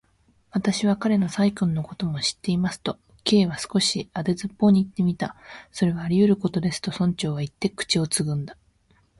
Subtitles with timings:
[0.49, 5.35] 「私は彼の細君のことも知っています」と、Ｋ は少し当てずっぽうにいってみた。
[5.71, 8.57] 「それはありうることです」と、村長はいって、口をつぐんだ。